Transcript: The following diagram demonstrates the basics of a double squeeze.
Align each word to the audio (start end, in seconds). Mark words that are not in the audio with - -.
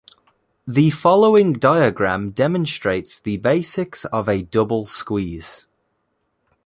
The 0.65 0.89
following 0.89 1.53
diagram 1.53 2.31
demonstrates 2.31 3.19
the 3.19 3.37
basics 3.37 4.03
of 4.05 4.27
a 4.27 4.41
double 4.41 4.87
squeeze. 4.87 5.67